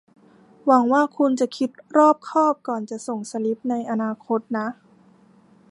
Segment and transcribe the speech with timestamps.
[0.65, 4.67] หวังว่าคุณจะคิดรอบคอบก่อนจะส่งสลิปในอนาคตนะ